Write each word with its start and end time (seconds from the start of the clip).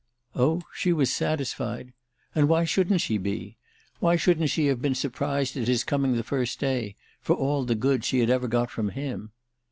Oh 0.35 0.63
she 0.73 0.91
was 0.93 1.13
satisfied—and 1.13 2.49
why 2.49 2.63
shouldn't 2.65 3.01
she 3.01 3.19
be? 3.19 3.57
Why 3.99 4.15
shouldn't 4.15 4.49
she 4.49 4.65
have 4.65 4.81
been 4.81 4.95
surprised 4.95 5.55
at 5.57 5.67
his 5.67 5.83
coming 5.83 6.15
the 6.15 6.23
first 6.23 6.59
day—for 6.59 7.35
all 7.35 7.65
the 7.65 7.75
good 7.75 8.03
she 8.03 8.17
had 8.17 8.31
ever 8.31 8.47
got 8.47 8.71
from 8.71 8.89
him? 8.89 9.29